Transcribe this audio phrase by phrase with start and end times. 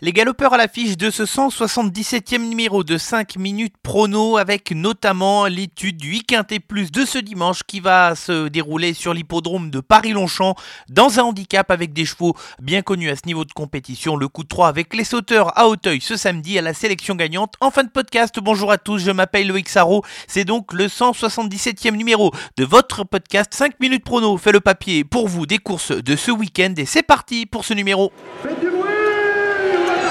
[0.00, 5.96] Les galopeurs à l'affiche de ce 177e numéro de 5 minutes prono avec notamment l'étude
[5.96, 10.54] du 8 quintet plus de ce dimanche qui va se dérouler sur l'hippodrome de Paris-Longchamp
[10.88, 14.14] dans un handicap avec des chevaux bien connus à ce niveau de compétition.
[14.14, 17.54] Le coup de 3 avec les sauteurs à Hauteuil ce samedi à la sélection gagnante.
[17.60, 20.04] En fin de podcast, bonjour à tous, je m'appelle Loïc Sarro.
[20.28, 24.36] C'est donc le 177e numéro de votre podcast 5 minutes prono.
[24.36, 27.74] Fait le papier pour vous des courses de ce week-end et c'est parti pour ce
[27.74, 28.12] numéro.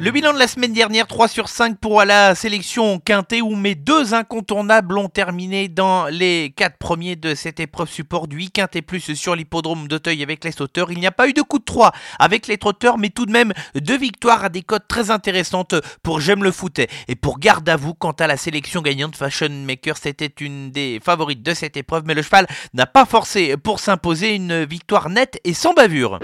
[0.00, 3.76] Le bilan de la semaine dernière, 3 sur 5 pour la sélection quintée où mes
[3.76, 8.82] deux incontournables ont terminé dans les 4 premiers de cette épreuve support du 8 quintet
[8.82, 10.90] plus sur l'hippodrome d'Auteuil avec les sauteurs.
[10.90, 13.30] Il n'y a pas eu de coup de 3 avec les trotteurs mais tout de
[13.30, 17.68] même deux victoires à des cotes très intéressantes pour J'aime le foot et pour garde
[17.68, 21.76] à vous quant à la sélection gagnante Fashion Maker c'était une des favorites de cette
[21.76, 26.18] épreuve mais le cheval n'a pas forcé pour s'imposer une victoire nette et sans bavure.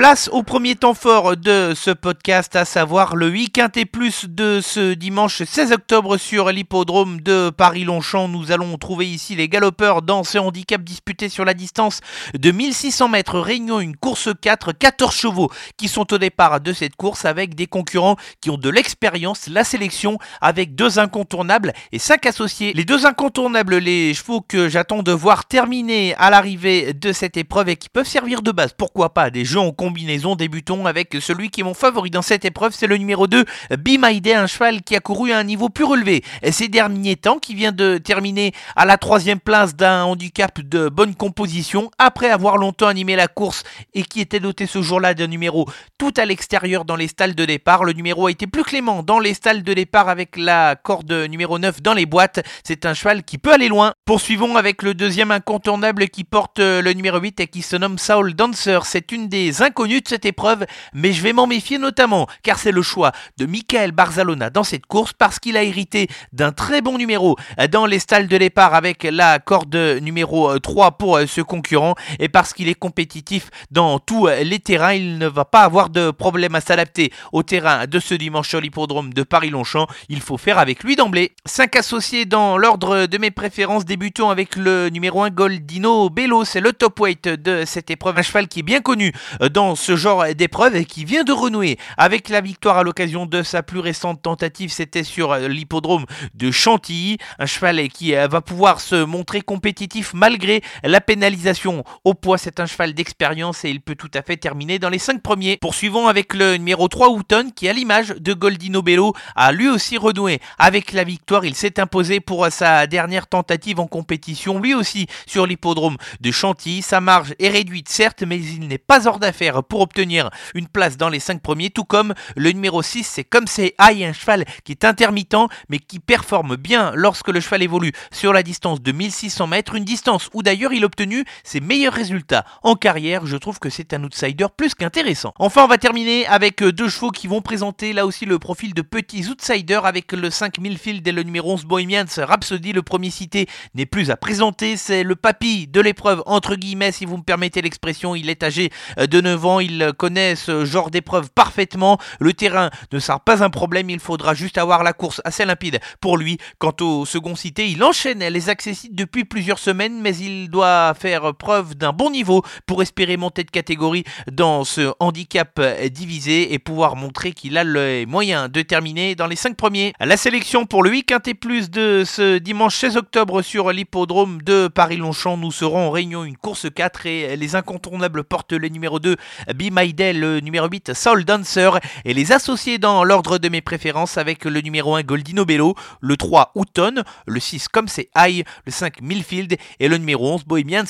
[0.00, 4.62] Place au premier temps fort de ce podcast, à savoir le 8 quintet plus de
[4.62, 8.28] ce dimanche 16 octobre sur l'hippodrome de Paris-Longchamp.
[8.28, 12.00] Nous allons trouver ici les galopeurs dans ce handicap disputé sur la distance
[12.32, 13.38] de 1600 mètres.
[13.38, 17.66] Réunion une course 4, 14 chevaux qui sont au départ de cette course avec des
[17.66, 22.72] concurrents qui ont de l'expérience, la sélection avec deux incontournables et cinq associés.
[22.72, 27.68] Les deux incontournables, les chevaux que j'attends de voir terminer à l'arrivée de cette épreuve
[27.68, 30.36] et qui peuvent servir de base, pourquoi pas, des jeux en combinaison.
[30.36, 33.44] Débutons avec celui qui est mon favori dans cette épreuve, c'est le numéro 2,
[33.78, 37.38] Be Day, un cheval qui a couru à un niveau plus relevé ces derniers temps,
[37.38, 42.56] qui vient de terminer à la troisième place d'un handicap de bonne composition, après avoir
[42.56, 46.84] longtemps animé la course et qui était doté ce jour-là d'un numéro tout à l'extérieur
[46.84, 47.84] dans les stalles de départ.
[47.84, 51.58] Le numéro a été plus clément dans les stalles de départ avec la corde numéro
[51.58, 52.40] 9 dans les boîtes.
[52.64, 53.92] C'est un cheval qui peut aller loin.
[54.04, 58.34] Poursuivons avec le deuxième incontournable qui porte le numéro 8 et qui se nomme Saul
[58.34, 58.80] Dancer.
[58.84, 62.72] C'est une des inconnus de cette épreuve, mais je vais m'en méfier notamment car c'est
[62.72, 66.98] le choix de Michael Barzalona dans cette course parce qu'il a hérité d'un très bon
[66.98, 67.36] numéro
[67.70, 72.52] dans les stalles de départ avec la corde numéro 3 pour ce concurrent et parce
[72.52, 76.60] qu'il est compétitif dans tous les terrains, il ne va pas avoir de problème à
[76.60, 79.86] s'adapter au terrain de ce dimanche sur l'hippodrome de Paris-Longchamp.
[80.08, 81.32] Il faut faire avec lui d'emblée.
[81.46, 86.60] 5 associés dans l'ordre de mes préférences, débutons avec le numéro 1 Goldino Bello, c'est
[86.60, 89.12] le top weight de cette épreuve, un cheval qui est bien connu
[89.52, 93.42] dans ce genre d'épreuve et qui vient de renouer avec la victoire à l'occasion de
[93.42, 99.04] sa plus récente tentative, c'était sur l'hippodrome de Chantilly, un cheval qui va pouvoir se
[99.04, 101.84] montrer compétitif malgré la pénalisation.
[102.04, 104.98] Au poids, c'est un cheval d'expérience et il peut tout à fait terminer dans les
[104.98, 105.58] 5 premiers.
[105.60, 109.96] Poursuivons avec le numéro 3 Houghton qui à l'image de Goldino Bello a lui aussi
[109.96, 115.06] renoué avec la victoire, il s'est imposé pour sa dernière tentative en compétition, lui aussi
[115.26, 119.62] sur l'hippodrome de Chantilly, sa marge est réduite certes mais il n'est pas hors d'affaire
[119.62, 123.46] pour obtenir une place dans les 5 premiers, tout comme le numéro 6, c'est comme
[123.46, 125.36] c'est Aïe, un cheval qui est intermittent,
[125.68, 129.84] mais qui performe bien lorsque le cheval évolue sur la distance de 1600 mètres, une
[129.84, 133.92] distance où d'ailleurs il a obtenu ses meilleurs résultats en carrière, je trouve que c'est
[133.92, 135.32] un outsider plus qu'intéressant.
[135.38, 138.82] Enfin, on va terminer avec deux chevaux qui vont présenter là aussi le profil de
[138.82, 143.46] petits outsiders avec le 5000 Field et le numéro 11 Bohemians Rhapsody, le premier cité
[143.74, 147.62] n'est plus à présenter, c'est le papy de l'épreuve, entre guillemets, si vous me permettez
[147.62, 148.70] l'expression, il est âgé
[149.10, 151.98] de 9 ans, il connaît ce genre d'épreuve parfaitement.
[152.20, 155.80] Le terrain ne sera pas un problème, il faudra juste avoir la course assez limpide
[156.00, 156.38] pour lui.
[156.58, 161.34] Quant au second cité, il enchaîne les accessites depuis plusieurs semaines, mais il doit faire
[161.34, 165.60] preuve d'un bon niveau pour espérer monter de catégorie dans ce handicap
[165.92, 169.92] divisé et pouvoir montrer qu'il a les moyens de terminer dans les 5 premiers.
[169.98, 174.68] La sélection pour le 8 quintet plus de ce dimanche 16 octobre sur l'hippodrome de
[174.68, 175.36] Paris-Longchamp.
[175.36, 179.16] Nous serons en réunion une course 4 et les incontournables portent le numéro 2
[179.54, 181.70] Be My Day, le numéro 8 Soul Dancer
[182.04, 186.16] et les associés dans l'ordre de mes préférences avec le numéro 1 Goldino Bello, le
[186.16, 190.84] 3 Houghton, le 6 Comme c'est High, le 5 Millfield et le numéro 11 Bohemians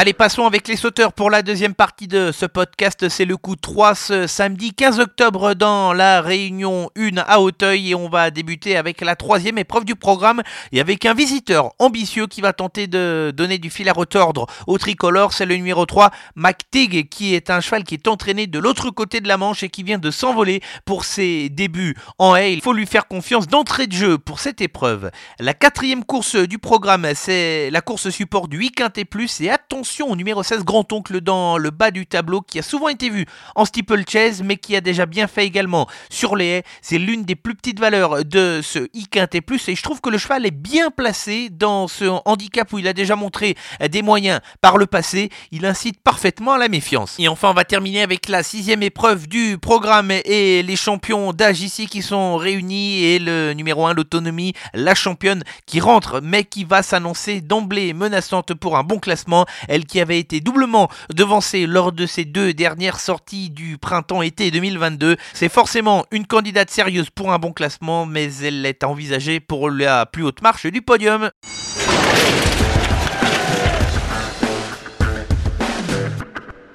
[0.00, 3.08] Allez, passons avec les sauteurs pour la deuxième partie de ce podcast.
[3.08, 7.94] C'est le coup 3 ce samedi 15 octobre dans la réunion 1 à Hauteuil et
[7.96, 12.40] on va débuter avec la troisième épreuve du programme et avec un visiteur ambitieux qui
[12.40, 15.32] va tenter de donner du fil à retordre au tricolore.
[15.32, 19.20] C'est le numéro 3, McTig, qui est un cheval qui est entraîné de l'autre côté
[19.20, 22.52] de la Manche et qui vient de s'envoler pour ses débuts en haie.
[22.52, 25.10] Il faut lui faire confiance d'entrée de jeu pour cette épreuve.
[25.40, 29.87] La quatrième course du programme, c'est la course support du 8 Quintet Plus et attention
[30.00, 33.64] au numéro 16 Grand-Oncle dans le bas du tableau qui a souvent été vu en
[33.64, 36.62] steeplechase mais qui a déjà bien fait également sur les haies.
[36.82, 39.08] C'est l'une des plus petites valeurs de ce I
[39.40, 42.86] plus et je trouve que le cheval est bien placé dans ce handicap où il
[42.86, 43.56] a déjà montré
[43.90, 45.30] des moyens par le passé.
[45.50, 47.16] Il incite parfaitement à la méfiance.
[47.18, 51.62] Et enfin on va terminer avec la sixième épreuve du programme et les champions d'âge
[51.62, 56.64] ici qui sont réunis et le numéro 1 l'autonomie, la championne qui rentre mais qui
[56.64, 59.46] va s'annoncer d'emblée menaçante pour un bon classement
[59.86, 65.16] qui avait été doublement devancée lors de ses deux dernières sorties du printemps-été 2022.
[65.32, 70.06] C'est forcément une candidate sérieuse pour un bon classement, mais elle est envisagée pour la
[70.06, 71.30] plus haute marche du podium.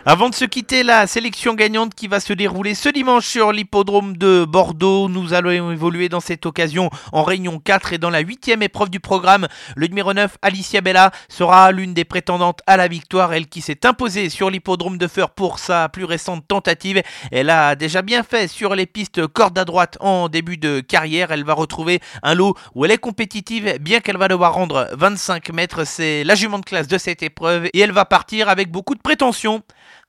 [0.06, 4.18] Avant de se quitter, la sélection gagnante qui va se dérouler ce dimanche sur l'hippodrome
[4.18, 5.08] de Bordeaux.
[5.08, 9.00] Nous allons évoluer dans cette occasion en réunion 4 et dans la huitième épreuve du
[9.00, 9.48] programme.
[9.78, 13.32] Le numéro 9, Alicia Bella, sera l'une des prétendantes à la victoire.
[13.32, 17.02] Elle qui s'est imposée sur l'hippodrome de Feur pour sa plus récente tentative.
[17.32, 21.32] Elle a déjà bien fait sur les pistes corde à droite en début de carrière.
[21.32, 25.54] Elle va retrouver un lot où elle est compétitive, bien qu'elle va devoir rendre 25
[25.54, 25.86] mètres.
[25.86, 29.02] C'est la jument de classe de cette épreuve et elle va partir avec beaucoup de
[29.02, 29.64] prétention.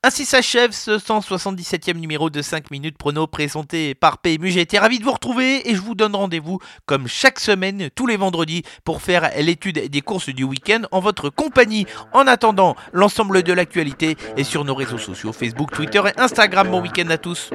[0.07, 4.51] Ainsi s'achève ce 177e numéro de 5 minutes prono présenté par PMU.
[4.51, 8.05] J'ai été ravi de vous retrouver et je vous donne rendez-vous comme chaque semaine, tous
[8.05, 11.87] les vendredis, pour faire l'étude des courses du week-end en votre compagnie.
[12.13, 16.69] En attendant, l'ensemble de l'actualité est sur nos réseaux sociaux Facebook, Twitter et Instagram.
[16.69, 17.49] Bon week-end à tous.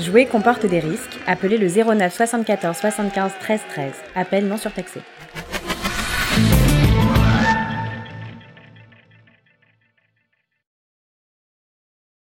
[0.00, 1.18] Jouer comporte des risques.
[1.28, 3.92] Appelez le 09 74 75 13 13.
[4.16, 5.02] Appel non surtaxé.